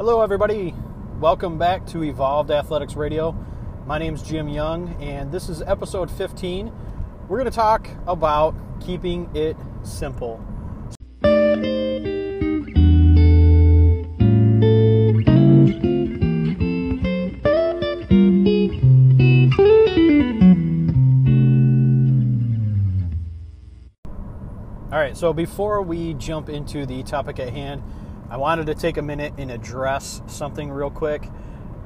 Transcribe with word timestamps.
Hello, 0.00 0.22
everybody. 0.22 0.74
Welcome 1.20 1.58
back 1.58 1.84
to 1.88 2.02
Evolved 2.02 2.50
Athletics 2.50 2.96
Radio. 2.96 3.32
My 3.86 3.98
name 3.98 4.14
is 4.14 4.22
Jim 4.22 4.48
Young, 4.48 4.94
and 4.98 5.30
this 5.30 5.50
is 5.50 5.60
episode 5.60 6.10
15. 6.10 6.72
We're 7.28 7.36
going 7.36 7.44
to 7.44 7.54
talk 7.54 7.86
about 8.06 8.54
keeping 8.80 9.28
it 9.36 9.58
simple. 9.82 10.42
All 24.90 24.98
right, 24.98 25.14
so 25.14 25.34
before 25.34 25.82
we 25.82 26.14
jump 26.14 26.48
into 26.48 26.86
the 26.86 27.02
topic 27.02 27.38
at 27.38 27.50
hand, 27.50 27.82
I 28.30 28.36
wanted 28.36 28.66
to 28.66 28.76
take 28.76 28.96
a 28.96 29.02
minute 29.02 29.34
and 29.38 29.50
address 29.50 30.22
something 30.28 30.70
real 30.70 30.88
quick. 30.88 31.28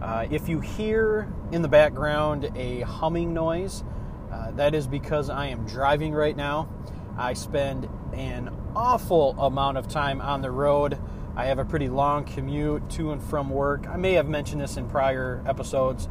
Uh, 0.02 0.26
if 0.30 0.46
you 0.46 0.60
hear 0.60 1.32
in 1.52 1.62
the 1.62 1.68
background 1.68 2.52
a 2.54 2.82
humming 2.82 3.32
noise, 3.32 3.82
uh, 4.30 4.50
that 4.50 4.74
is 4.74 4.86
because 4.86 5.30
I 5.30 5.46
am 5.46 5.64
driving 5.64 6.12
right 6.12 6.36
now. 6.36 6.68
I 7.16 7.32
spend 7.32 7.88
an 8.12 8.54
awful 8.76 9.30
amount 9.40 9.78
of 9.78 9.88
time 9.88 10.20
on 10.20 10.42
the 10.42 10.50
road. 10.50 10.98
I 11.34 11.46
have 11.46 11.58
a 11.58 11.64
pretty 11.64 11.88
long 11.88 12.26
commute 12.26 12.90
to 12.90 13.12
and 13.12 13.22
from 13.22 13.48
work. 13.48 13.88
I 13.88 13.96
may 13.96 14.12
have 14.12 14.28
mentioned 14.28 14.60
this 14.60 14.76
in 14.76 14.86
prior 14.86 15.42
episodes. 15.46 16.10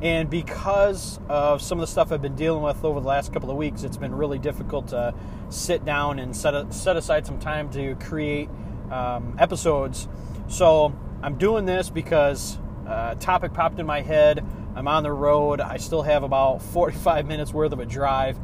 And 0.00 0.30
because 0.30 1.18
of 1.28 1.60
some 1.60 1.78
of 1.78 1.80
the 1.80 1.88
stuff 1.88 2.12
I've 2.12 2.22
been 2.22 2.36
dealing 2.36 2.62
with 2.62 2.84
over 2.84 3.00
the 3.00 3.08
last 3.08 3.32
couple 3.32 3.50
of 3.50 3.56
weeks, 3.56 3.82
it's 3.82 3.96
been 3.96 4.14
really 4.14 4.38
difficult 4.38 4.86
to 4.88 5.14
sit 5.48 5.84
down 5.84 6.20
and 6.20 6.36
set, 6.36 6.54
a, 6.54 6.72
set 6.72 6.96
aside 6.96 7.26
some 7.26 7.40
time 7.40 7.70
to 7.70 7.96
create 7.96 8.48
um, 8.90 9.36
episodes. 9.38 10.08
So 10.48 10.94
I'm 11.22 11.38
doing 11.38 11.64
this 11.64 11.90
because 11.90 12.58
uh, 12.86 13.14
topic 13.14 13.54
popped 13.54 13.78
in 13.78 13.86
my 13.86 14.02
head. 14.02 14.44
I'm 14.76 14.88
on 14.88 15.02
the 15.02 15.12
road. 15.12 15.60
I 15.60 15.76
still 15.78 16.02
have 16.02 16.22
about 16.22 16.60
45 16.60 17.26
minutes 17.26 17.52
worth 17.52 17.72
of 17.72 17.80
a 17.80 17.86
drive, 17.86 18.38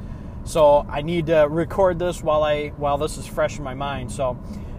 so 0.44 0.86
I 0.88 1.02
need 1.02 1.26
to 1.26 1.40
record 1.50 1.98
this 1.98 2.22
while 2.22 2.42
I 2.44 2.68
while 2.68 2.98
this 2.98 3.18
is 3.18 3.26
fresh 3.26 3.58
in 3.58 3.64
my 3.64 3.74
mind. 3.74 4.12
So, 4.12 4.38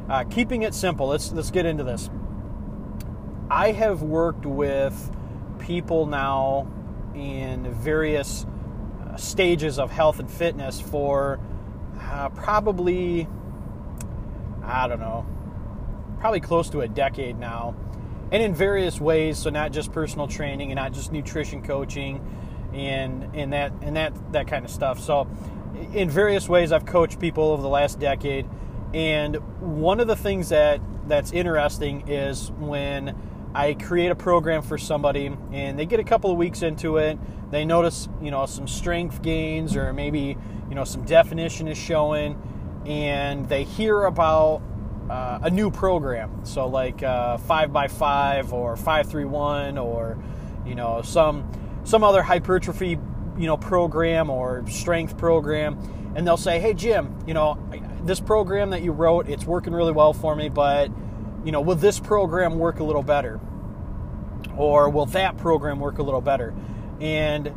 uh, 0.09 0.23
keeping 0.23 0.63
it 0.63 0.73
simple. 0.73 1.07
Let's 1.07 1.31
let's 1.31 1.51
get 1.51 1.65
into 1.65 1.83
this. 1.83 2.09
I 3.49 3.73
have 3.73 4.01
worked 4.01 4.45
with 4.45 5.11
people 5.59 6.05
now 6.05 6.71
in 7.13 7.73
various 7.73 8.45
uh, 9.05 9.17
stages 9.17 9.77
of 9.77 9.91
health 9.91 10.19
and 10.19 10.31
fitness 10.31 10.79
for 10.79 11.39
uh, 11.99 12.29
probably 12.29 13.27
I 14.63 14.87
don't 14.87 14.99
know 14.99 15.25
probably 16.21 16.39
close 16.39 16.69
to 16.69 16.81
a 16.81 16.87
decade 16.87 17.37
now, 17.37 17.75
and 18.31 18.41
in 18.41 18.53
various 18.55 19.01
ways. 19.01 19.39
So 19.39 19.49
not 19.49 19.73
just 19.73 19.91
personal 19.91 20.27
training 20.27 20.71
and 20.71 20.77
not 20.77 20.93
just 20.93 21.11
nutrition 21.11 21.63
coaching, 21.63 22.25
and 22.73 23.35
and 23.35 23.51
that 23.51 23.73
and 23.81 23.95
that 23.97 24.13
that 24.31 24.47
kind 24.47 24.63
of 24.63 24.71
stuff. 24.71 24.99
So 24.99 25.27
in 25.93 26.09
various 26.09 26.47
ways, 26.47 26.71
I've 26.71 26.85
coached 26.85 27.19
people 27.19 27.45
over 27.45 27.61
the 27.61 27.67
last 27.67 27.99
decade, 27.99 28.47
and 28.93 29.35
one 29.59 29.99
of 29.99 30.07
the 30.07 30.15
things 30.15 30.49
that 30.49 30.79
that's 31.07 31.31
interesting 31.31 32.07
is 32.07 32.51
when 32.51 33.15
I 33.53 33.73
create 33.73 34.11
a 34.11 34.15
program 34.15 34.61
for 34.61 34.77
somebody 34.77 35.35
and 35.51 35.77
they 35.77 35.85
get 35.85 35.99
a 35.99 36.03
couple 36.03 36.31
of 36.31 36.37
weeks 36.37 36.61
into 36.61 36.97
it, 36.97 37.17
they 37.51 37.65
notice, 37.65 38.07
you 38.21 38.31
know, 38.31 38.45
some 38.45 38.67
strength 38.67 39.21
gains 39.21 39.75
or 39.75 39.91
maybe, 39.91 40.37
you 40.69 40.75
know, 40.75 40.85
some 40.85 41.03
definition 41.03 41.67
is 41.67 41.77
showing 41.77 42.41
and 42.85 43.49
they 43.49 43.65
hear 43.65 44.03
about 44.03 44.61
uh, 45.11 45.39
a 45.43 45.49
new 45.49 45.69
program. 45.69 46.45
So 46.45 46.67
like 46.67 47.03
uh, 47.03 47.37
five 47.37 47.73
by 47.73 47.89
five 47.89 48.53
or 48.53 48.77
five 48.77 49.09
three 49.09 49.25
one 49.25 49.77
or 49.77 50.17
you 50.65 50.73
know 50.73 51.01
some 51.01 51.51
some 51.83 52.01
other 52.01 52.23
hypertrophy 52.23 52.97
you 53.37 53.45
know 53.45 53.57
program 53.57 54.29
or 54.29 54.65
strength 54.69 55.17
program, 55.17 56.13
and 56.15 56.25
they'll 56.25 56.37
say, 56.37 56.61
"Hey 56.61 56.73
Jim, 56.73 57.13
you 57.27 57.33
know 57.33 57.59
this 58.03 58.21
program 58.21 58.69
that 58.69 58.83
you 58.83 58.93
wrote, 58.93 59.27
it's 59.27 59.45
working 59.45 59.73
really 59.73 59.91
well 59.91 60.13
for 60.13 60.33
me, 60.33 60.47
but 60.47 60.89
you 61.43 61.51
know 61.51 61.59
will 61.59 61.75
this 61.75 61.99
program 61.99 62.57
work 62.57 62.79
a 62.79 62.83
little 62.85 63.03
better, 63.03 63.41
or 64.55 64.89
will 64.89 65.07
that 65.07 65.37
program 65.37 65.81
work 65.81 65.97
a 65.97 66.03
little 66.03 66.21
better?" 66.21 66.53
And 67.01 67.51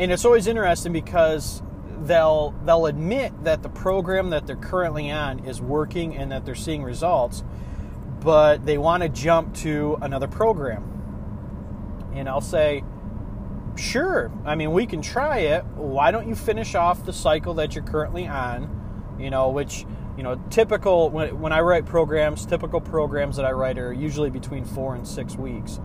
and 0.00 0.10
it's 0.10 0.24
always 0.24 0.48
interesting 0.48 0.92
because 0.92 1.62
they'll 2.06 2.54
they'll 2.64 2.86
admit 2.86 3.44
that 3.44 3.62
the 3.62 3.68
program 3.68 4.30
that 4.30 4.46
they're 4.46 4.56
currently 4.56 5.10
on 5.10 5.40
is 5.40 5.60
working 5.60 6.16
and 6.16 6.32
that 6.32 6.44
they're 6.44 6.54
seeing 6.54 6.82
results, 6.82 7.44
but 8.20 8.64
they 8.64 8.78
want 8.78 9.02
to 9.02 9.08
jump 9.08 9.54
to 9.56 9.98
another 10.02 10.28
program. 10.28 10.88
And 12.14 12.28
I'll 12.28 12.40
say, 12.40 12.84
sure. 13.76 14.30
I 14.44 14.54
mean, 14.54 14.72
we 14.72 14.86
can 14.86 15.00
try 15.02 15.38
it. 15.38 15.64
Why 15.74 16.10
don't 16.10 16.28
you 16.28 16.34
finish 16.34 16.74
off 16.74 17.04
the 17.04 17.12
cycle 17.12 17.54
that 17.54 17.74
you're 17.74 17.84
currently 17.84 18.26
on? 18.26 19.16
You 19.18 19.30
know, 19.30 19.50
which 19.50 19.86
you 20.16 20.22
know, 20.22 20.40
typical 20.50 21.10
when, 21.10 21.40
when 21.40 21.52
I 21.52 21.60
write 21.60 21.86
programs, 21.86 22.44
typical 22.44 22.80
programs 22.80 23.36
that 23.36 23.44
I 23.46 23.52
write 23.52 23.78
are 23.78 23.92
usually 23.92 24.30
between 24.30 24.64
four 24.64 24.94
and 24.94 25.06
six 25.06 25.36
weeks. 25.36 25.80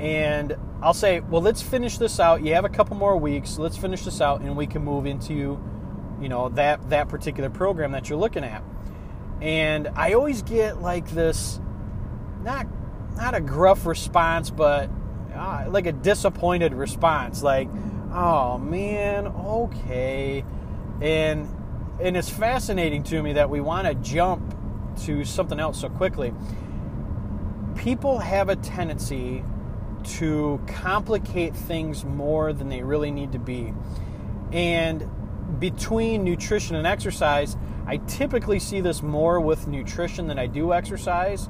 And 0.00 0.56
I'll 0.82 0.94
say, 0.94 1.20
well, 1.20 1.42
let's 1.42 1.60
finish 1.60 1.98
this 1.98 2.18
out. 2.18 2.42
You 2.42 2.54
have 2.54 2.64
a 2.64 2.70
couple 2.70 2.96
more 2.96 3.18
weeks. 3.18 3.58
Let's 3.58 3.76
finish 3.76 4.02
this 4.02 4.22
out, 4.22 4.40
and 4.40 4.56
we 4.56 4.66
can 4.66 4.82
move 4.82 5.04
into, 5.04 5.60
you 6.22 6.28
know, 6.30 6.48
that 6.50 6.88
that 6.88 7.10
particular 7.10 7.50
program 7.50 7.92
that 7.92 8.08
you're 8.08 8.18
looking 8.18 8.42
at. 8.42 8.64
And 9.42 9.88
I 9.88 10.14
always 10.14 10.40
get 10.40 10.80
like 10.80 11.10
this, 11.10 11.60
not 12.42 12.66
not 13.14 13.34
a 13.34 13.42
gruff 13.42 13.84
response, 13.84 14.48
but 14.48 14.88
uh, 15.34 15.66
like 15.68 15.84
a 15.86 15.92
disappointed 15.92 16.72
response, 16.72 17.42
like, 17.42 17.68
oh 18.10 18.56
man, 18.56 19.26
okay, 19.26 20.46
and 21.02 21.46
and 22.00 22.16
it's 22.16 22.30
fascinating 22.30 23.02
to 23.02 23.22
me 23.22 23.34
that 23.34 23.50
we 23.50 23.60
want 23.60 23.86
to 23.86 23.94
jump 23.96 24.56
to 25.02 25.26
something 25.26 25.60
else 25.60 25.78
so 25.78 25.90
quickly. 25.90 26.32
People 27.76 28.18
have 28.18 28.48
a 28.48 28.56
tendency 28.56 29.44
to 30.04 30.60
complicate 30.66 31.54
things 31.54 32.04
more 32.04 32.52
than 32.52 32.68
they 32.68 32.82
really 32.82 33.10
need 33.10 33.32
to 33.32 33.38
be. 33.38 33.72
And 34.52 35.08
between 35.58 36.24
nutrition 36.24 36.76
and 36.76 36.86
exercise, 36.86 37.56
I 37.86 37.98
typically 37.98 38.58
see 38.58 38.80
this 38.80 39.02
more 39.02 39.40
with 39.40 39.66
nutrition 39.66 40.26
than 40.26 40.38
I 40.38 40.46
do 40.46 40.72
exercise. 40.72 41.48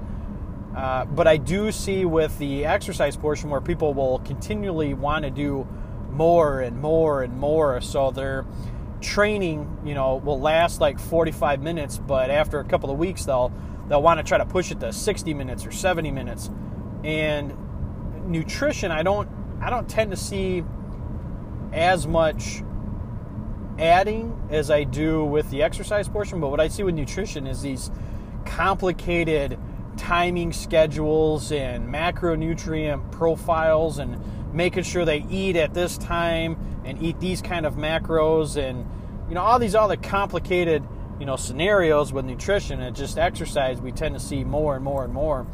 Uh, 0.76 1.04
but 1.04 1.26
I 1.26 1.36
do 1.36 1.72
see 1.72 2.04
with 2.04 2.38
the 2.38 2.64
exercise 2.64 3.16
portion 3.16 3.50
where 3.50 3.60
people 3.60 3.92
will 3.92 4.20
continually 4.20 4.94
want 4.94 5.24
to 5.24 5.30
do 5.30 5.66
more 6.10 6.60
and 6.60 6.80
more 6.80 7.22
and 7.22 7.36
more. 7.36 7.80
So 7.80 8.10
their 8.10 8.46
training, 9.00 9.78
you 9.84 9.94
know, 9.94 10.16
will 10.16 10.40
last 10.40 10.80
like 10.80 10.98
45 10.98 11.62
minutes, 11.62 11.98
but 11.98 12.30
after 12.30 12.60
a 12.60 12.64
couple 12.64 12.90
of 12.90 12.98
weeks, 12.98 13.24
they'll 13.24 13.52
they'll 13.88 14.02
want 14.02 14.18
to 14.18 14.24
try 14.24 14.38
to 14.38 14.46
push 14.46 14.70
it 14.70 14.78
to 14.80 14.92
60 14.92 15.34
minutes 15.34 15.66
or 15.66 15.72
70 15.72 16.10
minutes. 16.12 16.50
And 17.02 17.56
nutrition, 18.30 18.90
I 18.90 19.02
don't 19.02 19.28
I 19.60 19.70
don't 19.70 19.88
tend 19.88 20.10
to 20.10 20.16
see 20.16 20.64
as 21.72 22.06
much 22.06 22.62
adding 23.78 24.48
as 24.50 24.70
I 24.70 24.84
do 24.84 25.24
with 25.24 25.50
the 25.50 25.62
exercise 25.62 26.08
portion, 26.08 26.40
but 26.40 26.48
what 26.48 26.60
I 26.60 26.68
see 26.68 26.82
with 26.82 26.94
nutrition 26.94 27.46
is 27.46 27.62
these 27.62 27.90
complicated 28.44 29.58
timing 29.96 30.52
schedules 30.52 31.52
and 31.52 31.88
macronutrient 31.88 33.12
profiles 33.12 33.98
and 33.98 34.18
making 34.54 34.82
sure 34.82 35.04
they 35.04 35.24
eat 35.30 35.56
at 35.56 35.74
this 35.74 35.98
time 35.98 36.56
and 36.84 37.02
eat 37.02 37.20
these 37.20 37.42
kind 37.42 37.66
of 37.66 37.74
macros 37.74 38.56
and 38.56 38.86
you 39.28 39.34
know 39.34 39.42
all 39.42 39.58
these 39.58 39.74
other 39.74 39.96
complicated 39.96 40.82
you 41.18 41.26
know 41.26 41.36
scenarios 41.36 42.12
with 42.12 42.24
nutrition 42.24 42.80
and 42.80 42.96
just 42.96 43.18
exercise 43.18 43.80
we 43.80 43.92
tend 43.92 44.14
to 44.14 44.20
see 44.20 44.42
more 44.42 44.74
and 44.74 44.84
more 44.84 45.04
and 45.04 45.12
more. 45.12 45.46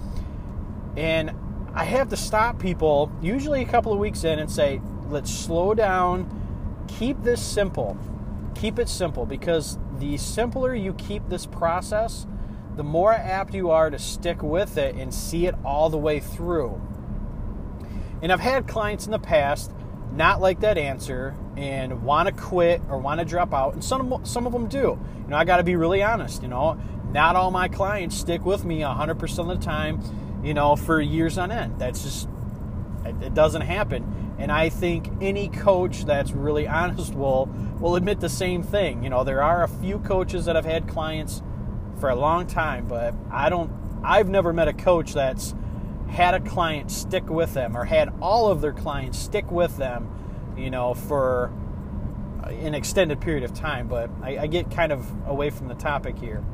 And 0.97 1.32
I 1.77 1.84
have 1.84 2.09
to 2.09 2.17
stop 2.17 2.59
people, 2.59 3.13
usually 3.21 3.61
a 3.61 3.67
couple 3.67 3.93
of 3.93 3.99
weeks 3.99 4.25
in, 4.25 4.39
and 4.39 4.51
say, 4.51 4.81
let's 5.11 5.31
slow 5.31 5.75
down, 5.75 6.27
keep 6.89 7.23
this 7.23 7.45
simple. 7.45 7.99
Keep 8.55 8.78
it 8.78 8.89
simple 8.89 9.27
because 9.27 9.78
the 9.99 10.17
simpler 10.17 10.75
you 10.75 10.95
keep 10.95 11.28
this 11.28 11.45
process, 11.45 12.27
the 12.77 12.83
more 12.83 13.13
apt 13.13 13.53
you 13.53 13.71
are 13.71 13.91
to 13.91 13.99
stick 13.99 14.43
with 14.43 14.78
it 14.78 14.95
and 14.95 15.13
see 15.13 15.47
it 15.47 15.55
all 15.67 15.91
the 15.91 15.99
way 15.99 16.19
through. 16.19 16.81
And 18.23 18.33
I've 18.33 18.41
had 18.41 18.67
clients 18.67 19.05
in 19.05 19.13
the 19.13 19.19
past 19.19 19.71
not 20.13 20.41
like 20.41 20.61
that 20.61 20.78
answer 20.78 21.37
and 21.59 22.03
want 22.03 22.27
to 22.28 22.34
quit 22.34 22.81
or 22.89 22.97
want 22.97 23.21
to 23.21 23.27
drop 23.27 23.53
out, 23.53 23.75
and 23.75 23.84
some 23.84 24.25
some 24.25 24.47
of 24.47 24.53
them 24.55 24.67
do. 24.67 24.78
You 25.19 25.25
know, 25.28 25.37
I 25.37 25.45
got 25.45 25.59
to 25.59 25.63
be 25.63 25.77
really 25.77 26.03
honest. 26.03 26.41
You 26.41 26.49
know, 26.49 26.81
not 27.13 27.37
all 27.37 27.51
my 27.51 27.69
clients 27.69 28.17
stick 28.17 28.47
with 28.47 28.65
me 28.65 28.81
100% 28.81 29.39
of 29.39 29.49
the 29.49 29.57
time 29.57 30.01
you 30.47 30.54
know, 30.54 30.77
for 30.77 31.01
years 31.01 31.39
on 31.39 31.51
end. 31.51 31.77
That's 31.77 32.04
just, 32.04 32.28
it 33.04 33.34
doesn't 33.34 33.63
happen. 33.63 34.37
And 34.39 34.53
I 34.53 34.69
think 34.69 35.10
any 35.21 35.48
coach 35.48 36.04
that's 36.04 36.31
really 36.31 36.69
honest 36.69 37.15
will 37.15 37.48
will 37.81 37.97
admit 37.97 38.21
the 38.21 38.28
same 38.28 38.63
thing. 38.63 39.03
You 39.03 39.10
know, 39.10 39.25
there 39.25 39.43
are 39.43 39.65
a 39.65 39.69
few 39.69 39.98
coaches 39.98 40.45
that 40.45 40.54
have 40.54 40.65
had 40.65 40.87
clients 40.89 41.43
for 41.98 42.10
a 42.10 42.15
long 42.15 42.47
time, 42.47 42.87
but 42.87 43.13
I 43.31 43.48
don't. 43.48 43.72
I've 44.04 44.28
never 44.28 44.53
met 44.53 44.69
a 44.69 44.72
coach 44.72 45.15
that's 45.15 45.53
had 46.09 46.34
a 46.34 46.41
client 46.41 46.92
stick 46.92 47.28
with 47.28 47.54
them 47.54 47.77
or 47.77 47.84
had 47.84 48.13
all 48.22 48.49
of 48.49 48.60
their 48.60 48.72
clients 48.72 49.19
stick 49.19 49.51
with 49.51 49.77
them, 49.77 50.09
you 50.57 50.71
know, 50.71 50.95
for 50.95 51.53
an 52.45 52.75
extended 52.75 53.21
period 53.21 53.42
of 53.42 53.53
time. 53.53 53.89
But 53.89 54.10
I, 54.22 54.39
I 54.39 54.47
get 54.47 54.71
kind 54.71 54.92
of 54.92 55.10
away 55.27 55.51
from 55.51 55.66
the 55.66 55.75
topic 55.75 56.16
here. 56.19 56.45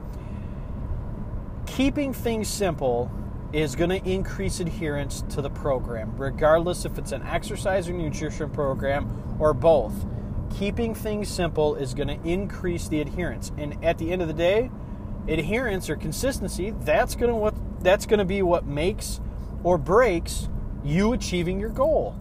Keeping 1.67 2.15
things 2.15 2.49
simple 2.49 3.11
is 3.53 3.77
going 3.77 3.91
to 3.91 4.09
increase 4.09 4.61
adherence 4.61 5.23
to 5.31 5.43
the 5.43 5.51
program, 5.51 6.17
regardless 6.17 6.85
if 6.85 6.97
it's 6.99 7.13
an 7.13 7.23
exercise 7.23 7.89
or 7.89 7.93
nutrition 7.93 8.51
program 8.51 9.37
or 9.39 9.53
both. 9.53 10.07
Keeping 10.59 10.95
things 10.95 11.29
simple 11.29 11.75
is 11.75 11.95
going 11.95 12.09
to 12.09 12.29
increase 12.29 12.89
the 12.89 13.01
adherence. 13.01 13.53
And 13.59 13.83
at 13.85 13.99
the 13.99 14.13
end 14.13 14.23
of 14.23 14.29
the 14.29 14.35
day, 14.35 14.71
adherence 15.29 15.91
or 15.91 15.97
consistency, 15.97 16.71
that's 16.81 17.15
going 17.15 17.31
to 17.31 17.37
what 17.37 17.55
that's 17.83 18.07
going 18.07 18.19
to 18.19 18.25
be 18.25 18.43
what 18.43 18.65
makes 18.65 19.21
or 19.65 19.77
breaks 19.77 20.49
you 20.85 21.13
achieving 21.13 21.59
your 21.59 21.71
goal. 21.71 22.17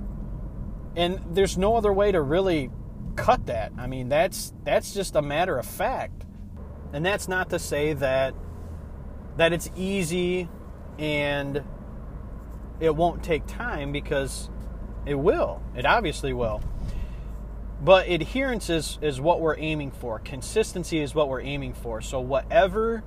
And 0.96 1.20
there's 1.32 1.58
no 1.58 1.76
other 1.76 1.94
way 1.94 2.12
to 2.12 2.22
really 2.22 2.70
cut 3.16 3.46
that. 3.46 3.72
I 3.78 3.88
mean, 3.88 4.10
that's 4.10 4.54
that's 4.64 4.94
just 4.94 5.16
a 5.16 5.22
matter 5.22 5.58
of 5.58 5.66
fact. 5.66 6.26
And 6.94 7.06
that's 7.06 7.28
not 7.28 7.50
to 7.52 7.60
say 7.60 7.94
that 7.94 8.34
that 9.38 9.54
it's 9.54 9.70
easy 9.76 10.50
and 11.00 11.64
it 12.80 12.96
won't 12.96 13.24
take 13.24 13.46
time 13.48 13.92
because 13.92 14.50
it 15.06 15.16
will. 15.16 15.62
It 15.76 15.86
obviously 15.86 16.34
will. 16.34 16.62
But 17.84 18.08
adherence 18.08 18.70
is, 18.70 19.00
is 19.02 19.20
what 19.20 19.42
we're 19.42 19.58
aiming 19.58 19.92
for. 19.92 20.20
Consistency 20.20 21.00
is 21.00 21.16
what 21.16 21.28
we're 21.30 21.42
aiming 21.42 21.74
for. 21.74 22.00
So, 22.02 22.20
whatever 22.20 23.04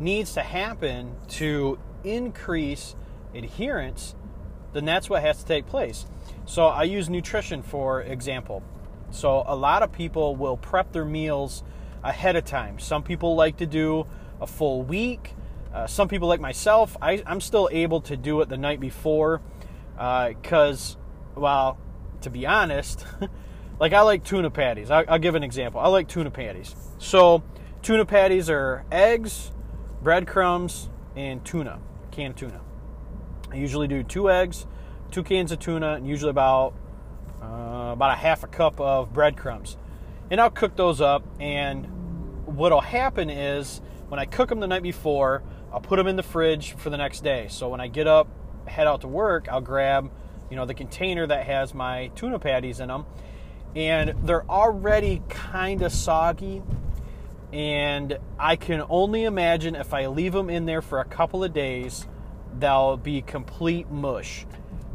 needs 0.00 0.32
to 0.34 0.42
happen 0.42 1.16
to 1.28 1.78
increase 2.02 2.96
adherence, 3.34 4.14
then 4.72 4.86
that's 4.86 5.10
what 5.10 5.22
has 5.22 5.38
to 5.40 5.44
take 5.44 5.66
place. 5.66 6.06
So, 6.46 6.66
I 6.66 6.84
use 6.84 7.10
nutrition 7.10 7.62
for 7.62 8.00
example. 8.00 8.62
So, 9.10 9.44
a 9.46 9.54
lot 9.54 9.82
of 9.82 9.92
people 9.92 10.36
will 10.36 10.56
prep 10.56 10.92
their 10.92 11.04
meals 11.04 11.62
ahead 12.02 12.34
of 12.34 12.46
time. 12.46 12.78
Some 12.78 13.02
people 13.02 13.36
like 13.36 13.58
to 13.58 13.66
do 13.66 14.06
a 14.40 14.46
full 14.46 14.82
week. 14.82 15.34
Uh, 15.74 15.88
some 15.88 16.06
people, 16.06 16.28
like 16.28 16.40
myself, 16.40 16.96
I, 17.02 17.22
am 17.26 17.40
still 17.40 17.68
able 17.72 18.00
to 18.02 18.16
do 18.16 18.40
it 18.42 18.48
the 18.48 18.56
night 18.56 18.78
before 18.78 19.42
because, 19.96 20.96
uh, 21.36 21.40
well, 21.40 21.78
to 22.20 22.30
be 22.30 22.46
honest, 22.46 23.04
like 23.80 23.92
I 23.92 24.02
like 24.02 24.22
tuna 24.22 24.50
patties. 24.50 24.92
I, 24.92 25.02
I'll 25.02 25.18
give 25.18 25.34
an 25.34 25.42
example. 25.42 25.80
I 25.80 25.88
like 25.88 26.06
tuna 26.06 26.30
patties. 26.30 26.76
So, 26.98 27.42
tuna 27.82 28.06
patties 28.06 28.48
are 28.48 28.84
eggs, 28.92 29.50
breadcrumbs, 30.00 30.90
and 31.16 31.44
tuna, 31.44 31.80
canned 32.12 32.36
tuna. 32.36 32.60
I 33.50 33.56
usually 33.56 33.88
do 33.88 34.04
two 34.04 34.30
eggs, 34.30 34.66
two 35.10 35.24
cans 35.24 35.50
of 35.50 35.58
tuna, 35.58 35.94
and 35.94 36.06
usually 36.06 36.30
about 36.30 36.74
uh, 37.42 37.90
about 37.92 38.12
a 38.12 38.16
half 38.16 38.44
a 38.44 38.46
cup 38.46 38.80
of 38.80 39.12
breadcrumbs. 39.12 39.76
And 40.30 40.40
I'll 40.40 40.50
cook 40.50 40.76
those 40.76 41.00
up. 41.00 41.24
And 41.40 41.86
what'll 42.46 42.80
happen 42.80 43.28
is 43.28 43.80
when 44.08 44.20
I 44.20 44.24
cook 44.24 44.48
them 44.48 44.60
the 44.60 44.66
night 44.66 44.82
before, 44.82 45.42
I'll 45.74 45.80
put 45.80 45.96
them 45.96 46.06
in 46.06 46.14
the 46.14 46.22
fridge 46.22 46.74
for 46.74 46.88
the 46.88 46.96
next 46.96 47.24
day. 47.24 47.48
So 47.50 47.68
when 47.68 47.80
I 47.80 47.88
get 47.88 48.06
up, 48.06 48.28
head 48.68 48.86
out 48.86 49.00
to 49.00 49.08
work, 49.08 49.48
I'll 49.50 49.60
grab, 49.60 50.08
you 50.48 50.56
know, 50.56 50.66
the 50.66 50.74
container 50.74 51.26
that 51.26 51.46
has 51.46 51.74
my 51.74 52.12
tuna 52.14 52.38
patties 52.38 52.78
in 52.78 52.86
them, 52.86 53.06
and 53.74 54.14
they're 54.22 54.48
already 54.48 55.20
kind 55.28 55.82
of 55.82 55.90
soggy. 55.90 56.62
And 57.52 58.18
I 58.38 58.54
can 58.54 58.84
only 58.88 59.24
imagine 59.24 59.74
if 59.74 59.92
I 59.92 60.06
leave 60.06 60.32
them 60.32 60.48
in 60.48 60.64
there 60.64 60.80
for 60.80 61.00
a 61.00 61.04
couple 61.04 61.42
of 61.42 61.52
days, 61.52 62.06
they'll 62.56 62.96
be 62.96 63.20
complete 63.20 63.90
mush. 63.90 64.46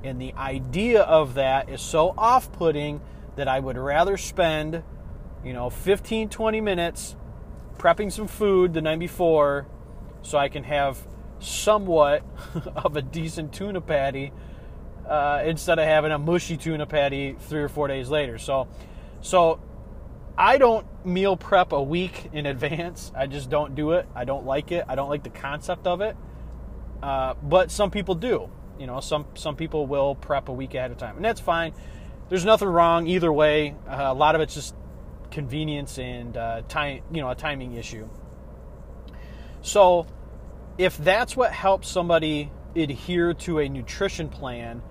And 0.05 0.21
the 0.21 0.33
idea 0.35 1.01
of 1.01 1.33
that 1.33 1.69
is 1.69 1.81
so 1.81 2.13
off 2.17 2.53
putting 2.53 3.01
that 3.35 3.49
I 3.49 3.59
would 3.59 3.77
rather 3.77 4.15
spend, 4.15 4.81
you 5.43 5.51
know, 5.51 5.69
15, 5.69 6.29
20 6.29 6.61
minutes 6.61 7.17
prepping 7.77 8.13
some 8.13 8.27
food 8.27 8.73
the 8.73 8.81
night 8.81 8.99
before 8.99 9.67
so 10.21 10.37
I 10.37 10.49
can 10.49 10.63
have 10.63 10.97
somewhat 11.39 12.23
of 12.75 12.95
a 12.95 13.01
decent 13.01 13.53
tuna 13.53 13.81
patty 13.81 14.31
uh, 15.07 15.43
instead 15.45 15.79
of 15.79 15.85
having 15.85 16.11
a 16.11 16.19
mushy 16.19 16.57
tuna 16.57 16.85
patty 16.85 17.35
three 17.39 17.61
or 17.61 17.69
four 17.69 17.87
days 17.87 18.09
later. 18.09 18.37
So, 18.37 18.67
so 19.21 19.59
I 20.37 20.57
don't 20.57 20.85
meal 21.05 21.35
prep 21.35 21.71
a 21.71 21.81
week 21.81 22.29
in 22.31 22.45
advance. 22.45 23.11
I 23.15 23.27
just 23.27 23.49
don't 23.49 23.75
do 23.75 23.91
it. 23.91 24.07
I 24.15 24.23
don't 24.23 24.45
like 24.45 24.71
it. 24.71 24.85
I 24.87 24.95
don't 24.95 25.09
like 25.09 25.23
the 25.23 25.29
concept 25.29 25.87
of 25.87 26.01
it. 26.01 26.15
Uh, 27.01 27.33
but 27.41 27.71
some 27.71 27.91
people 27.91 28.15
do. 28.15 28.49
You 28.79 28.87
know, 28.87 29.01
some 29.01 29.25
some 29.33 29.57
people 29.57 29.87
will 29.87 30.15
prep 30.15 30.47
a 30.47 30.53
week 30.53 30.73
ahead 30.73 30.91
of 30.91 30.97
time, 30.97 31.17
and 31.17 31.25
that's 31.25 31.41
fine. 31.41 31.73
There's 32.29 32.45
nothing 32.45 32.69
wrong 32.69 33.07
either 33.07 33.31
way. 33.31 33.75
Uh, 33.85 34.05
a 34.07 34.13
lot 34.13 34.35
of 34.35 34.41
it's 34.41 34.53
just 34.53 34.75
convenience 35.31 35.99
and 35.99 36.37
uh, 36.37 36.61
time. 36.69 37.01
You 37.11 37.21
know, 37.21 37.29
a 37.29 37.35
timing 37.35 37.73
issue. 37.73 38.07
So, 39.61 40.07
if 40.77 40.97
that's 40.97 41.35
what 41.35 41.51
helps 41.51 41.89
somebody 41.89 42.51
adhere 42.75 43.33
to 43.33 43.59
a 43.59 43.67
nutrition 43.67 44.29
plan 44.29 44.81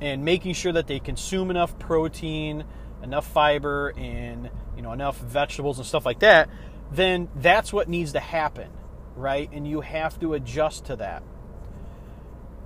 and 0.00 0.24
making 0.24 0.54
sure 0.54 0.72
that 0.72 0.86
they 0.86 0.98
consume 0.98 1.50
enough 1.50 1.78
protein, 1.78 2.64
enough 3.02 3.26
fiber, 3.26 3.92
and 3.96 4.50
you 4.76 4.82
know 4.82 4.92
enough 4.92 5.18
vegetables 5.18 5.78
and 5.78 5.86
stuff 5.86 6.06
like 6.06 6.20
that, 6.20 6.48
then 6.90 7.28
that's 7.36 7.72
what 7.72 7.88
needs 7.88 8.12
to 8.12 8.20
happen, 8.20 8.70
right? 9.14 9.50
And 9.52 9.68
you 9.68 9.82
have 9.82 10.18
to 10.20 10.34
adjust 10.34 10.86
to 10.86 10.96
that. 10.96 11.22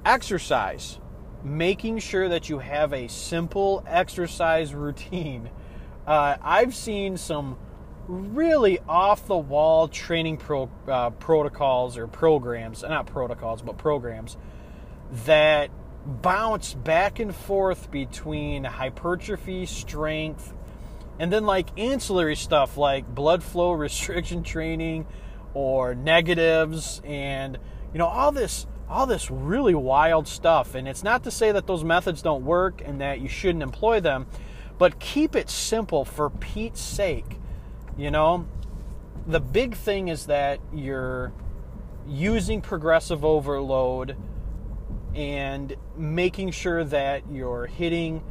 Exercise, 0.04 0.98
making 1.42 1.98
sure 1.98 2.28
that 2.28 2.48
you 2.48 2.58
have 2.58 2.92
a 2.92 3.08
simple 3.08 3.82
exercise 3.86 4.74
routine. 4.74 5.50
Uh, 6.06 6.36
I've 6.42 6.74
seen 6.74 7.16
some 7.16 7.58
really 8.08 8.78
off 8.88 9.26
the 9.26 9.36
wall 9.36 9.88
training 9.88 10.36
pro, 10.36 10.68
uh, 10.88 11.10
protocols 11.10 11.96
or 11.96 12.06
programs, 12.06 12.82
not 12.82 13.06
protocols, 13.06 13.62
but 13.62 13.78
programs 13.78 14.36
that 15.24 15.70
bounce 16.06 16.74
back 16.74 17.18
and 17.18 17.34
forth 17.34 17.90
between 17.90 18.64
hypertrophy, 18.64 19.66
strength, 19.66 20.52
and 21.18 21.32
then 21.32 21.46
like 21.46 21.78
ancillary 21.78 22.36
stuff 22.36 22.76
like 22.76 23.06
blood 23.06 23.42
flow 23.42 23.72
restriction 23.72 24.42
training 24.42 25.06
or 25.54 25.94
negatives 25.94 27.00
and 27.04 27.58
you 27.92 27.98
know 27.98 28.06
all 28.06 28.32
this 28.32 28.66
all 28.88 29.06
this 29.06 29.30
really 29.30 29.74
wild 29.74 30.28
stuff. 30.28 30.74
And 30.74 30.86
it's 30.86 31.02
not 31.02 31.24
to 31.24 31.30
say 31.30 31.52
that 31.52 31.66
those 31.66 31.82
methods 31.82 32.20
don't 32.20 32.44
work 32.44 32.82
and 32.84 33.00
that 33.00 33.20
you 33.20 33.28
shouldn't 33.28 33.62
employ 33.62 34.00
them 34.00 34.26
but 34.78 34.98
keep 34.98 35.36
it 35.36 35.48
simple 35.48 36.04
for 36.04 36.30
Pete's 36.30 36.80
sake 36.80 37.38
you 37.96 38.10
know, 38.10 38.46
the 39.26 39.40
big 39.40 39.74
thing 39.74 40.08
is 40.08 40.26
that 40.26 40.60
you're 40.72 41.32
using 42.06 42.60
progressive 42.60 43.24
overload 43.24 44.16
and 45.14 45.74
making 45.96 46.50
sure 46.50 46.84
that 46.84 47.22
you're 47.30 47.66
hitting 47.66 48.22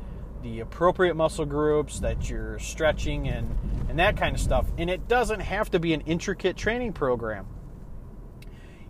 the 0.44 0.60
appropriate 0.60 1.16
muscle 1.16 1.46
groups, 1.46 2.00
that 2.00 2.30
you're 2.30 2.60
stretching 2.60 3.28
and, 3.28 3.58
and 3.90 3.98
that 3.98 4.18
kind 4.18 4.36
of 4.36 4.42
stuff. 4.42 4.66
And 4.78 4.90
it 4.90 5.08
doesn't 5.08 5.40
have 5.40 5.72
to 5.72 5.80
be 5.80 5.94
an 5.94 6.02
intricate 6.02 6.58
training 6.58 6.94
program. 6.94 7.48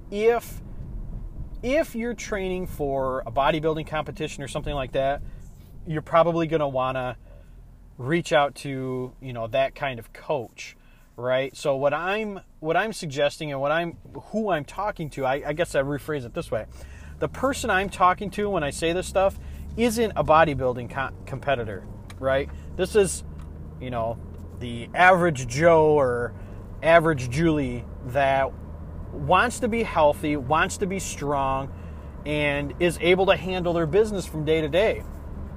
If 0.10 0.62
if 1.62 1.96
you're 1.96 2.14
training 2.14 2.68
for 2.68 3.24
a 3.26 3.32
bodybuilding 3.32 3.88
competition 3.88 4.44
or 4.44 4.50
something 4.50 4.74
like 4.74 4.92
that, 4.92 5.22
you're 5.88 6.02
probably 6.02 6.46
going 6.46 6.60
to 6.60 6.68
want 6.68 6.98
to 6.98 7.16
reach 7.98 8.34
out 8.34 8.56
to 8.56 9.14
you 9.22 9.34
know 9.34 9.48
that 9.48 9.76
kind 9.76 10.00
of 10.00 10.14
coach 10.14 10.76
right? 11.16 11.56
So 11.56 11.76
what 11.76 11.94
i'm 11.94 12.40
what 12.60 12.76
i'm 12.76 12.92
suggesting 12.92 13.52
and 13.52 13.62
what 13.62 13.72
i'm 13.72 13.98
who 14.32 14.50
i'm 14.50 14.66
talking 14.66 15.12
to 15.12 15.26
i, 15.26 15.44
I 15.46 15.54
guess 15.54 15.76
i 15.76 15.82
rephrase 15.82 16.26
it 16.26 16.34
this 16.34 16.50
way. 16.50 16.66
The 17.20 17.28
person 17.28 17.70
i'm 17.70 17.90
talking 17.90 18.32
to 18.32 18.50
when 18.50 18.64
i 18.64 18.72
say 18.72 18.94
this 18.94 19.08
stuff 19.08 19.38
isn't 19.78 20.12
a 20.16 20.24
bodybuilding 20.24 20.90
co- 20.90 21.12
competitor 21.26 21.84
right? 22.20 22.50
This 22.76 22.96
is 22.96 23.24
you 23.82 23.90
know 23.90 24.18
the 24.60 24.90
average 24.94 25.48
joe 25.48 25.94
or 25.94 26.34
average 26.82 27.30
julie 27.30 27.86
that 28.08 28.52
wants 29.12 29.60
to 29.60 29.68
be 29.68 29.84
healthy 29.84 30.38
wants 30.38 30.78
to 30.78 30.86
be 30.86 31.00
strong 31.00 31.72
and 32.26 32.74
is 32.80 32.98
able 33.02 33.26
to 33.26 33.36
handle 33.36 33.74
their 33.74 33.86
business 33.86 34.26
from 34.26 34.46
day 34.46 34.62
to 34.62 34.70
day 34.70 35.04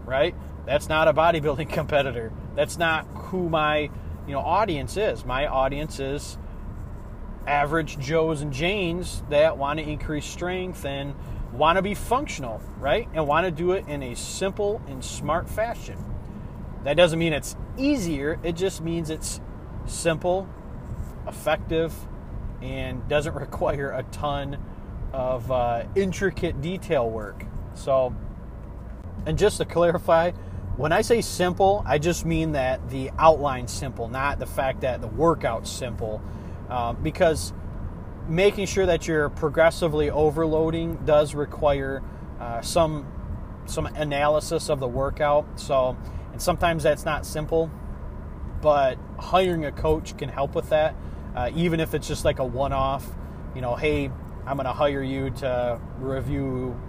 right 0.04 0.34
that's 0.66 0.88
not 0.88 1.08
a 1.08 1.14
bodybuilding 1.14 1.70
competitor. 1.72 2.32
That's 2.54 2.76
not 2.76 3.06
who 3.14 3.48
my 3.48 3.90
you 4.26 4.32
know 4.32 4.40
audience 4.40 4.96
is. 4.96 5.24
My 5.24 5.46
audience 5.46 6.00
is 6.00 6.36
average 7.46 7.98
Joes 7.98 8.42
and 8.42 8.52
Janes 8.52 9.22
that 9.30 9.56
want 9.56 9.78
to 9.78 9.88
increase 9.88 10.26
strength 10.26 10.84
and 10.84 11.14
want 11.52 11.76
to 11.76 11.82
be 11.82 11.94
functional, 11.94 12.60
right? 12.78 13.08
And 13.14 13.26
want 13.26 13.46
to 13.46 13.50
do 13.50 13.72
it 13.72 13.86
in 13.86 14.02
a 14.02 14.14
simple 14.16 14.82
and 14.88 15.04
smart 15.04 15.48
fashion. 15.48 15.96
That 16.84 16.96
doesn't 16.96 17.18
mean 17.18 17.32
it's 17.32 17.56
easier, 17.76 18.38
it 18.42 18.52
just 18.52 18.80
means 18.80 19.10
it's 19.10 19.40
simple, 19.86 20.48
effective, 21.26 21.94
and 22.60 23.06
doesn't 23.08 23.34
require 23.36 23.92
a 23.92 24.02
ton 24.04 24.58
of 25.12 25.50
uh, 25.50 25.84
intricate 25.94 26.60
detail 26.60 27.08
work. 27.08 27.44
So, 27.74 28.14
and 29.24 29.38
just 29.38 29.58
to 29.58 29.64
clarify, 29.64 30.32
when 30.76 30.92
I 30.92 31.00
say 31.00 31.22
simple, 31.22 31.82
I 31.86 31.98
just 31.98 32.26
mean 32.26 32.52
that 32.52 32.90
the 32.90 33.10
outline's 33.18 33.72
simple, 33.72 34.08
not 34.08 34.38
the 34.38 34.46
fact 34.46 34.82
that 34.82 35.00
the 35.00 35.06
workout's 35.06 35.70
simple. 35.70 36.20
Uh, 36.68 36.92
because 36.92 37.52
making 38.28 38.66
sure 38.66 38.86
that 38.86 39.06
you're 39.06 39.28
progressively 39.28 40.10
overloading 40.10 40.96
does 41.04 41.34
require 41.34 42.02
uh, 42.40 42.60
some 42.60 43.06
some 43.66 43.86
analysis 43.86 44.68
of 44.68 44.78
the 44.78 44.86
workout. 44.86 45.44
So, 45.58 45.96
and 46.32 46.40
sometimes 46.40 46.84
that's 46.84 47.04
not 47.04 47.26
simple, 47.26 47.70
but 48.60 48.96
hiring 49.18 49.64
a 49.64 49.72
coach 49.72 50.16
can 50.16 50.28
help 50.28 50.54
with 50.54 50.68
that. 50.68 50.94
Uh, 51.34 51.50
even 51.54 51.80
if 51.80 51.92
it's 51.92 52.06
just 52.06 52.24
like 52.24 52.38
a 52.38 52.44
one-off, 52.44 53.04
you 53.54 53.60
know, 53.60 53.74
hey, 53.74 54.10
I'm 54.46 54.56
going 54.56 54.66
to 54.66 54.72
hire 54.72 55.02
you 55.02 55.30
to 55.30 55.80
review 55.98 56.80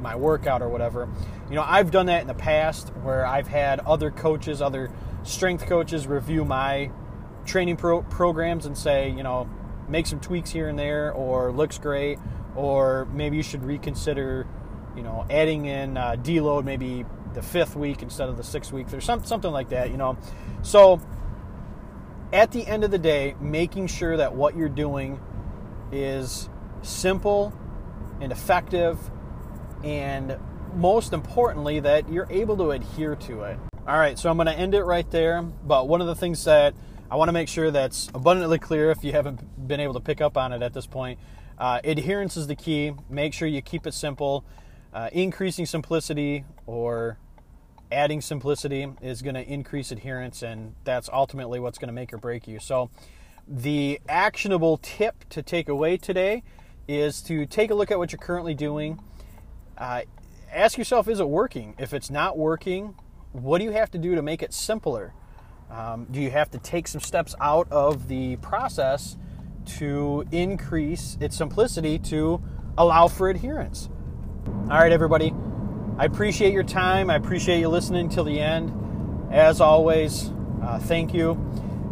my 0.00 0.16
workout 0.16 0.62
or 0.62 0.68
whatever. 0.68 1.08
You 1.48 1.56
know, 1.56 1.64
I've 1.66 1.90
done 1.90 2.06
that 2.06 2.22
in 2.22 2.26
the 2.26 2.34
past 2.34 2.88
where 3.02 3.26
I've 3.26 3.48
had 3.48 3.80
other 3.80 4.10
coaches, 4.10 4.62
other 4.62 4.90
strength 5.22 5.66
coaches 5.66 6.06
review 6.06 6.44
my 6.44 6.90
training 7.44 7.76
pro- 7.76 8.02
programs 8.02 8.66
and 8.66 8.76
say, 8.76 9.10
you 9.10 9.22
know, 9.22 9.48
make 9.88 10.06
some 10.06 10.20
tweaks 10.20 10.50
here 10.50 10.68
and 10.68 10.78
there, 10.78 11.12
or 11.12 11.52
looks 11.52 11.78
great, 11.78 12.18
or 12.54 13.08
maybe 13.12 13.36
you 13.36 13.42
should 13.42 13.64
reconsider, 13.64 14.46
you 14.96 15.02
know, 15.02 15.26
adding 15.28 15.66
in 15.66 15.96
uh, 15.96 16.16
deload 16.16 16.64
maybe 16.64 17.04
the 17.34 17.42
fifth 17.42 17.76
week 17.76 18.02
instead 18.02 18.28
of 18.28 18.36
the 18.36 18.44
sixth 18.44 18.72
week, 18.72 18.92
or 18.92 19.00
some, 19.00 19.24
something 19.24 19.50
like 19.50 19.70
that, 19.70 19.90
you 19.90 19.96
know. 19.96 20.16
So 20.62 21.00
at 22.32 22.52
the 22.52 22.66
end 22.66 22.84
of 22.84 22.90
the 22.90 22.98
day, 22.98 23.34
making 23.40 23.88
sure 23.88 24.16
that 24.16 24.34
what 24.34 24.56
you're 24.56 24.68
doing 24.68 25.20
is 25.90 26.48
simple 26.82 27.52
and 28.20 28.30
effective, 28.30 28.98
and 29.84 30.38
most 30.74 31.12
importantly, 31.12 31.80
that 31.80 32.08
you're 32.10 32.28
able 32.30 32.56
to 32.58 32.70
adhere 32.70 33.16
to 33.16 33.42
it. 33.42 33.58
All 33.86 33.98
right, 33.98 34.18
so 34.18 34.30
I'm 34.30 34.36
going 34.36 34.46
to 34.46 34.54
end 34.54 34.74
it 34.74 34.84
right 34.84 35.10
there. 35.10 35.42
But 35.42 35.88
one 35.88 36.00
of 36.00 36.06
the 36.06 36.14
things 36.14 36.44
that 36.44 36.74
I 37.10 37.16
want 37.16 37.28
to 37.28 37.32
make 37.32 37.48
sure 37.48 37.72
that's 37.72 38.08
abundantly 38.14 38.58
clear 38.58 38.90
if 38.92 39.02
you 39.02 39.10
haven't 39.12 39.66
been 39.66 39.80
able 39.80 39.94
to 39.94 40.00
pick 40.00 40.20
up 40.20 40.36
on 40.36 40.52
it 40.52 40.62
at 40.62 40.72
this 40.72 40.86
point. 40.86 41.18
Uh, 41.58 41.80
adherence 41.82 42.36
is 42.36 42.46
the 42.46 42.54
key. 42.54 42.92
Make 43.08 43.34
sure 43.34 43.48
you 43.48 43.62
keep 43.62 43.86
it 43.86 43.94
simple. 43.94 44.44
Uh, 44.94 45.10
increasing 45.12 45.66
simplicity 45.66 46.44
or 46.66 47.18
adding 47.90 48.20
simplicity 48.20 48.86
is 49.02 49.22
going 49.22 49.34
to 49.34 49.42
increase 49.42 49.90
adherence, 49.90 50.42
and 50.42 50.74
that's 50.84 51.08
ultimately 51.12 51.58
what's 51.58 51.78
going 51.78 51.88
to 51.88 51.92
make 51.92 52.12
or 52.12 52.18
break 52.18 52.46
you. 52.46 52.60
So, 52.60 52.90
the 53.48 54.00
actionable 54.08 54.78
tip 54.80 55.28
to 55.30 55.42
take 55.42 55.68
away 55.68 55.96
today 55.96 56.44
is 56.86 57.20
to 57.22 57.44
take 57.46 57.70
a 57.70 57.74
look 57.74 57.90
at 57.90 57.98
what 57.98 58.12
you're 58.12 58.20
currently 58.20 58.54
doing. 58.54 59.00
Uh, 59.80 60.02
ask 60.52 60.76
yourself, 60.76 61.08
is 61.08 61.20
it 61.20 61.28
working? 61.28 61.74
If 61.78 61.94
it's 61.94 62.10
not 62.10 62.36
working, 62.36 62.94
what 63.32 63.58
do 63.58 63.64
you 63.64 63.70
have 63.70 63.90
to 63.92 63.98
do 63.98 64.14
to 64.14 64.20
make 64.20 64.42
it 64.42 64.52
simpler? 64.52 65.14
Um, 65.70 66.06
do 66.10 66.20
you 66.20 66.30
have 66.30 66.50
to 66.50 66.58
take 66.58 66.86
some 66.86 67.00
steps 67.00 67.34
out 67.40 67.66
of 67.72 68.06
the 68.06 68.36
process 68.36 69.16
to 69.78 70.26
increase 70.30 71.16
its 71.18 71.34
simplicity 71.34 71.98
to 71.98 72.42
allow 72.76 73.08
for 73.08 73.30
adherence? 73.30 73.88
All 74.46 74.78
right, 74.78 74.92
everybody. 74.92 75.32
I 75.96 76.04
appreciate 76.04 76.52
your 76.52 76.62
time. 76.62 77.08
I 77.08 77.14
appreciate 77.14 77.60
you 77.60 77.68
listening 77.68 78.10
till 78.10 78.24
the 78.24 78.38
end. 78.38 79.32
As 79.32 79.62
always, 79.62 80.30
uh, 80.62 80.78
thank 80.78 81.14
you. 81.14 81.42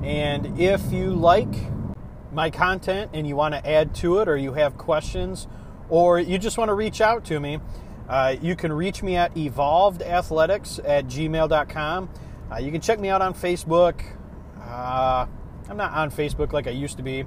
And 0.02 0.60
if 0.60 0.92
you 0.92 1.14
like 1.14 1.54
my 2.32 2.50
content 2.50 3.12
and 3.14 3.26
you 3.26 3.34
want 3.34 3.54
to 3.54 3.66
add 3.66 3.94
to 3.96 4.18
it, 4.18 4.28
or 4.28 4.36
you 4.36 4.52
have 4.52 4.76
questions, 4.76 5.48
or 5.88 6.18
you 6.18 6.38
just 6.38 6.58
want 6.58 6.68
to 6.68 6.74
reach 6.74 7.00
out 7.00 7.24
to 7.26 7.40
me, 7.40 7.60
uh, 8.08 8.36
you 8.40 8.56
can 8.56 8.72
reach 8.72 9.02
me 9.02 9.16
at 9.16 9.34
evolvedathletics 9.34 10.80
at 10.84 11.06
gmail.com. 11.06 12.10
Uh, 12.50 12.56
you 12.56 12.72
can 12.72 12.80
check 12.80 12.98
me 12.98 13.08
out 13.08 13.20
on 13.20 13.34
Facebook. 13.34 14.02
Uh, 14.60 15.26
I'm 15.68 15.76
not 15.76 15.92
on 15.92 16.10
Facebook 16.10 16.52
like 16.52 16.66
I 16.66 16.70
used 16.70 16.96
to 16.96 17.02
be. 17.02 17.24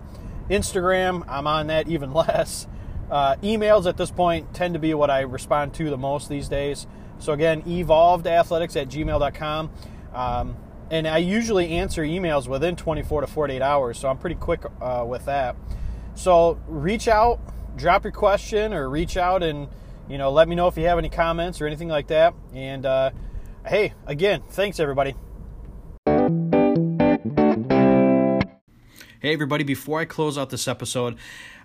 Instagram, 0.49 1.23
I'm 1.27 1.47
on 1.47 1.67
that 1.67 1.87
even 1.87 2.13
less. 2.13 2.67
Uh, 3.09 3.35
emails 3.37 3.87
at 3.87 3.97
this 3.97 4.09
point 4.09 4.53
tend 4.53 4.73
to 4.73 4.79
be 4.79 4.93
what 4.93 5.09
I 5.09 5.21
respond 5.21 5.73
to 5.75 5.89
the 5.89 5.97
most 5.97 6.29
these 6.29 6.47
days. 6.47 6.87
So 7.19 7.33
again, 7.33 7.61
evolvedathletics 7.63 8.81
at 8.81 8.89
gmail.com. 8.89 9.69
Um, 10.13 10.57
and 10.89 11.07
I 11.07 11.19
usually 11.19 11.69
answer 11.69 12.03
emails 12.03 12.47
within 12.47 12.75
24 12.75 13.21
to 13.21 13.27
48 13.27 13.61
hours, 13.61 13.97
so 13.97 14.09
I'm 14.09 14.17
pretty 14.17 14.35
quick 14.35 14.63
uh, 14.81 15.05
with 15.07 15.25
that. 15.25 15.55
So 16.15 16.59
reach 16.67 17.07
out, 17.07 17.39
drop 17.75 18.03
your 18.03 18.13
question, 18.13 18.73
or 18.73 18.89
reach 18.89 19.17
out 19.17 19.43
and 19.43 19.67
you 20.09 20.17
know 20.17 20.31
let 20.31 20.47
me 20.47 20.55
know 20.55 20.67
if 20.67 20.77
you 20.77 20.85
have 20.85 20.97
any 20.97 21.09
comments 21.09 21.61
or 21.61 21.67
anything 21.67 21.89
like 21.89 22.07
that. 22.07 22.33
And 22.53 22.85
uh, 22.85 23.11
hey, 23.65 23.93
again, 24.05 24.43
thanks 24.49 24.79
everybody. 24.79 25.15
Hey, 29.21 29.33
everybody, 29.33 29.63
before 29.63 29.99
I 29.99 30.05
close 30.05 30.35
out 30.35 30.49
this 30.49 30.67
episode, 30.67 31.15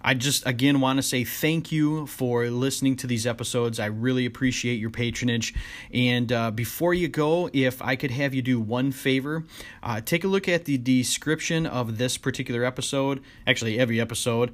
I 0.02 0.12
just 0.12 0.46
again 0.46 0.78
want 0.80 0.98
to 0.98 1.02
say 1.02 1.24
thank 1.24 1.72
you 1.72 2.06
for 2.06 2.50
listening 2.50 2.96
to 2.96 3.06
these 3.06 3.26
episodes. 3.26 3.80
I 3.80 3.86
really 3.86 4.26
appreciate 4.26 4.78
your 4.78 4.90
patronage. 4.90 5.54
And 5.90 6.30
uh, 6.30 6.50
before 6.50 6.92
you 6.92 7.08
go, 7.08 7.48
if 7.54 7.80
I 7.80 7.96
could 7.96 8.10
have 8.10 8.34
you 8.34 8.42
do 8.42 8.60
one 8.60 8.92
favor, 8.92 9.46
uh, 9.82 10.02
take 10.02 10.22
a 10.22 10.28
look 10.28 10.50
at 10.50 10.66
the 10.66 10.76
description 10.76 11.64
of 11.64 11.96
this 11.96 12.18
particular 12.18 12.62
episode, 12.62 13.22
actually, 13.46 13.78
every 13.78 14.02
episode. 14.02 14.52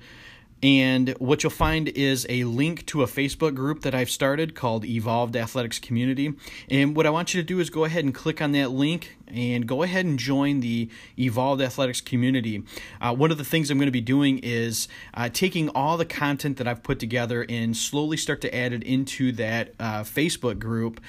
And 0.63 1.11
what 1.19 1.43
you'll 1.43 1.51
find 1.51 1.89
is 1.89 2.25
a 2.29 2.45
link 2.45 2.87
to 2.87 3.03
a 3.03 3.07
Facebook 3.07 3.55
group 3.55 3.83
that 3.83 3.95
I've 3.95 4.11
started 4.11 4.55
called 4.55 4.85
Evolved 4.85 5.37
Athletics 5.37 5.81
Community. 5.81 6.35
And 6.71 6.95
what 6.95 7.05
I 7.05 7.11
want 7.11 7.35
you 7.35 7.43
to 7.43 7.47
do 7.47 7.59
is 7.59 7.69
go 7.69 7.85
ahead 7.85 8.05
and 8.05 8.15
click 8.15 8.41
on 8.41 8.53
that 8.53 8.71
link 8.71 9.17
and 9.33 9.67
go 9.67 9.83
ahead 9.83 10.05
and 10.05 10.19
join 10.19 10.61
the 10.61 10.89
Evolved 11.19 11.63
Athletics 11.63 12.01
community. 12.01 12.63
Uh, 13.01 13.15
one 13.15 13.31
of 13.31 13.39
the 13.39 13.45
things 13.45 13.71
I'm 13.71 13.79
going 13.79 13.87
to 13.87 13.93
be 13.93 14.01
doing 14.01 14.39
is 14.43 14.89
uh, 15.15 15.29
taking 15.33 15.69
all 15.71 15.97
the 15.97 16.05
content 16.05 16.57
that 16.59 16.69
I've 16.69 16.83
put 16.83 16.99
together 16.99 17.45
and 17.49 17.77
slowly 17.77 18.17
start 18.17 18.41
to 18.43 18.55
add 18.55 18.73
it 18.73 18.83
into 18.83 19.33
that 19.33 19.75
uh, 19.79 20.03
Facebook 20.03 20.59
group 20.59 21.01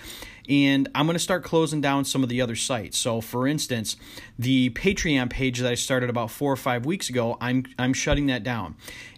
and 0.50 0.89
I'm 0.94 1.06
going 1.06 1.15
to 1.15 1.24
start 1.24 1.44
closing 1.44 1.82
down 1.82 2.06
some 2.06 2.24
of 2.24 2.30
the 2.30 2.42
other 2.42 2.56
sites. 2.56 2.98
So, 2.98 3.22
for 3.22 3.48
instance, 3.48 3.96
the 4.38 4.72
Patreon 4.72 5.30
page 5.30 5.60
that 5.60 5.72
I 5.72 5.75
started 5.75 6.10
about 6.10 6.32
four 6.32 6.51
or 6.51 6.58
five 6.58 6.86
weeks 6.86 7.10
ago, 7.10 7.38
I'm 7.39 7.65
I'm 7.80 7.94
shutting 7.94 8.27
that 8.27 8.44
down, 8.44 8.75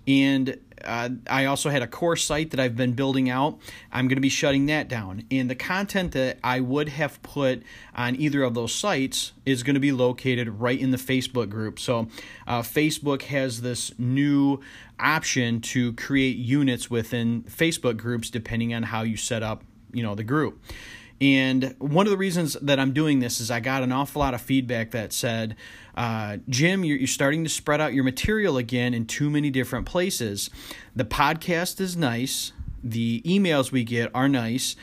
and 0.08 0.60
uh, 0.86 1.10
I 1.28 1.46
also 1.46 1.70
had 1.70 1.82
a 1.82 1.88
core 1.88 2.16
site 2.16 2.52
that 2.52 2.60
I've 2.60 2.76
been 2.76 2.94
building 2.94 3.30
out. 3.30 3.60
I'm 3.92 4.08
going 4.08 4.18
to 4.18 4.22
be 4.22 4.30
shutting 4.30 4.66
that 4.68 4.88
down. 4.88 5.24
And 5.32 5.50
the 5.50 5.56
content 5.56 6.12
that 6.14 6.38
I 6.44 6.60
would 6.60 6.90
have 6.90 7.22
put 7.24 7.64
on 7.96 8.16
either 8.16 8.44
of 8.44 8.54
those 8.54 8.74
sites 8.74 9.34
is 9.46 9.64
going 9.64 9.74
to 9.74 9.80
be 9.80 9.92
located 9.92 10.50
right 10.50 10.80
in 10.80 10.92
the 10.92 10.98
Facebook 10.98 11.50
group. 11.50 11.80
So, 11.80 12.08
uh, 12.48 12.62
Facebook 12.62 13.24
has 13.24 13.62
this 13.62 13.92
new 13.98 14.62
option 15.00 15.60
to 15.60 15.94
create 15.94 16.38
units 16.38 16.90
within 16.90 17.44
Facebook 17.44 17.98
groups 17.98 18.30
depending 18.30 18.74
on 18.74 18.84
how 18.84 19.02
you 19.02 19.18
set 19.18 19.44
up, 19.44 19.64
you 19.92 20.04
know, 20.04 20.16
the 20.16 20.24
group. 20.24 20.62
And 21.22 21.76
one 21.80 22.06
of 22.06 22.12
the 22.12 22.18
reasons 22.18 22.54
that 22.62 22.80
I'm 22.80 22.92
doing 22.92 23.20
this 23.20 23.40
is 23.40 23.50
I 23.50 23.62
got 23.62 23.84
an 23.84 23.92
awful 23.92 24.20
lot 24.20 24.34
of 24.34 24.42
feedback 24.42 24.92
that 24.92 25.14
said, 25.14 25.56
uh, 25.96 26.38
Jim, 26.50 26.84
you're, 26.84 26.98
you're 26.98 27.08
starting 27.08 27.44
to 27.44 27.50
spread 27.50 27.80
out 27.80 27.94
your 27.94 28.04
material 28.04 28.58
again 28.58 28.94
in 28.94 29.06
too 29.06 29.30
many 29.30 29.50
different 29.50 29.86
places. 29.86 30.50
The 30.96 31.06
podcast 31.06 31.80
is 31.80 31.96
nice, 31.96 32.52
the 32.84 33.22
emails 33.22 33.72
we 33.72 33.84
get 33.84 34.12
are 34.14 34.28
nice, 34.28 34.76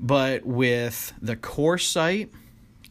but 0.00 0.44
with 0.44 1.12
the 1.22 1.36
course 1.36 1.86
site, 1.86 2.30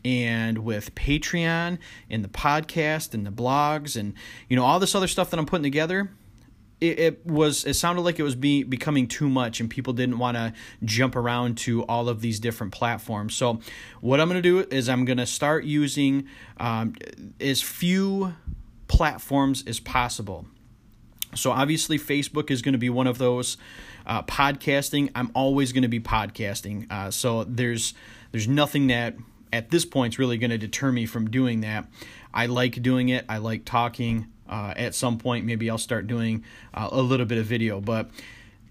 and 0.06 0.60
with 0.60 0.94
Patreon 0.94 1.80
and 2.12 2.24
the 2.24 2.30
podcast 2.30 3.16
and 3.16 3.26
the 3.26 3.32
blogs 3.32 4.00
and 4.00 4.14
you 4.48 4.56
know 4.56 4.64
all 4.64 4.80
this 4.80 4.94
other 4.94 5.08
stuff 5.08 5.32
that 5.32 5.40
I'm 5.40 5.48
putting 5.48 5.64
together, 5.64 6.12
it, 6.82 7.00
it, 7.00 7.26
was 7.26 7.66
it 7.66 7.76
sounded 7.76 8.02
like 8.02 8.20
it 8.20 8.24
was 8.24 8.36
be, 8.36 8.64
becoming 8.64 9.08
too 9.08 9.30
much 9.30 9.60
and 9.60 9.70
people 9.70 9.94
didn't 9.94 10.18
want 10.18 10.36
to 10.36 10.54
jump 10.84 11.16
around 11.16 11.58
to 11.60 11.84
all 11.86 12.10
of 12.10 12.22
these 12.22 12.40
different 12.40 12.74
platforms. 12.74 13.36
So 13.36 13.60
what 14.02 14.20
i'm 14.20 14.28
going 14.28 14.42
to 14.42 14.50
do 14.50 14.68
is 14.70 14.90
i'm 14.90 15.06
going 15.06 15.18
to 15.18 15.26
start 15.26 15.64
using 15.64 16.28
um, 16.58 16.96
as 17.40 17.62
few 17.62 18.36
platforms 18.88 19.64
as 19.68 19.80
possible. 19.80 20.46
So 21.34 21.52
obviously 21.52 21.98
facebook 21.98 22.52
is 22.52 22.62
going 22.62 22.74
to 22.74 22.80
be 22.80 22.90
one 22.90 23.08
of 23.08 23.18
those 23.18 23.58
uh, 24.06 24.24
podcasting. 24.24 25.12
I'm 25.16 25.32
always 25.34 25.72
going 25.72 25.84
to 25.84 25.88
be 25.88 26.00
podcasting. 26.00 26.92
Uh, 26.92 27.12
so 27.12 27.44
there's 27.46 27.94
there's 28.32 28.48
nothing 28.48 28.88
that 28.88 29.16
at 29.54 29.70
this 29.70 29.86
point 29.86 30.16
is 30.16 30.20
really 30.20 30.38
going 30.38 30.52
to 30.52 30.58
deter 30.58 30.92
me 30.92 31.06
from 31.06 31.30
doing 31.30 31.62
that. 31.62 31.88
I 32.34 32.48
like 32.48 32.82
doing 32.82 33.10
it. 33.10 33.26
I 33.30 33.38
like 33.38 33.64
talking 33.64 34.28
uh, 34.50 34.74
at 34.76 34.96
some 34.96 35.18
point, 35.18 35.46
maybe 35.46 35.70
I'll 35.70 35.78
start 35.78 36.08
doing 36.08 36.44
uh, 36.74 36.90
a 36.92 37.02
little 37.02 37.26
bit 37.26 37.38
of 37.38 37.46
video. 37.46 37.82
But 37.82 38.10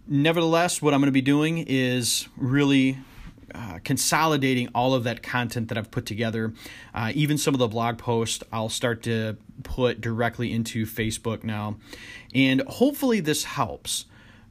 nevertheless, 0.07 0.81
what 0.81 0.95
I'm 0.95 1.01
going 1.01 1.09
to 1.09 1.13
be 1.13 1.23
doing 1.23 1.65
is 1.67 2.29
really 2.37 2.99
uh, 3.55 3.79
consolidating 3.85 4.69
all 4.75 4.95
of 4.95 5.05
that 5.05 5.23
content 5.23 5.69
that 5.69 5.79
I've 5.79 5.91
put 5.91 6.07
together. 6.07 6.53
Uh, 6.95 7.13
even 7.15 7.39
some 7.39 7.55
of 7.55 7.59
the 7.59 7.69
blog 7.69 7.99
posts 7.99 8.43
I'll 8.53 8.69
start 8.69 9.03
to 9.05 9.37
put 9.63 10.01
directly 10.01 10.53
into 10.53 10.87
Facebook 10.87 11.45
now. 11.45 11.77
And 12.35 12.63
hopefully, 12.63 13.21
this 13.21 13.45
helps. 13.45 14.07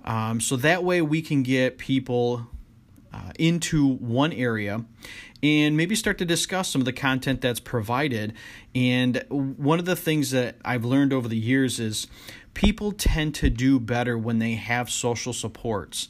Um, 0.06 0.39
so 0.42 0.56
that 0.58 0.84
way, 0.84 1.01
we 1.01 1.22
can 1.22 1.44
get 1.44 1.77
people 1.77 2.48
uh, 3.13 3.32
into 3.38 3.96
one 3.96 4.34
area 4.34 4.86
and 5.43 5.75
maybe 5.75 5.93
start 5.93 6.17
to 6.19 6.25
discuss 6.25 6.69
some 6.69 6.81
of 6.81 6.85
the 6.85 6.93
content 6.93 7.41
that's 7.41 7.59
provided. 7.59 8.33
And 8.73 9.23
one 9.29 9.77
of 9.77 9.85
the 9.85 9.95
things 9.95 10.31
that 10.31 10.55
I've 10.63 10.85
learned 10.85 11.12
over 11.12 11.27
the 11.27 11.38
years 11.38 11.81
is 11.81 12.07
people 12.53 12.93
tend 12.93 13.35
to 13.35 13.50
do 13.50 13.77
better 13.79 14.17
when 14.17 14.39
they 14.39 14.53
have 14.53 14.89
social 14.89 15.33
supports. 15.33 16.07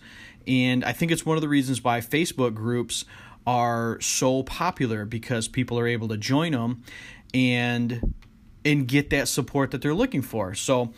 And 0.47 0.85
I 0.85 0.93
think 0.93 1.11
it's 1.11 1.25
one 1.25 1.35
of 1.35 1.41
the 1.41 1.49
reasons 1.49 1.83
why 1.83 1.99
Facebook 1.99 2.53
groups 2.53 3.05
are 3.47 3.99
so 4.01 4.43
popular 4.43 5.03
because 5.03 5.47
people 5.47 5.79
are 5.79 5.87
able 5.87 6.07
to 6.09 6.17
join 6.17 6.51
them 6.51 6.83
and 7.33 8.13
and 8.65 8.87
get 8.87 9.09
that 9.09 9.27
support 9.27 9.71
that 9.71 9.81
they're 9.81 9.93
looking 9.93 10.21
for. 10.21 10.53
So 10.53 10.93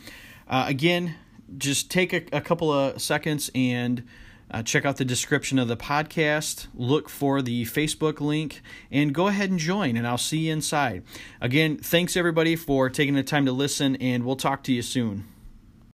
uh, 0.46 0.66
again, 0.68 1.16
just 1.58 1.90
take 1.90 2.12
a, 2.12 2.22
a 2.36 2.40
couple 2.40 2.72
of 2.72 3.02
seconds 3.02 3.50
and 3.56 4.04
uh, 4.50 4.62
check 4.62 4.84
out 4.84 4.96
the 4.96 5.04
description 5.04 5.58
of 5.58 5.68
the 5.68 5.76
podcast. 5.76 6.68
Look 6.74 7.08
for 7.08 7.42
the 7.42 7.64
Facebook 7.64 8.20
link 8.20 8.62
and 8.90 9.14
go 9.14 9.28
ahead 9.28 9.50
and 9.50 9.58
join, 9.58 9.96
and 9.96 10.06
I'll 10.06 10.18
see 10.18 10.46
you 10.46 10.52
inside. 10.52 11.02
Again, 11.40 11.76
thanks 11.78 12.16
everybody 12.16 12.56
for 12.56 12.88
taking 12.88 13.14
the 13.14 13.22
time 13.22 13.46
to 13.46 13.52
listen, 13.52 13.96
and 13.96 14.24
we'll 14.24 14.36
talk 14.36 14.62
to 14.64 14.72
you 14.72 14.82
soon. 14.82 15.24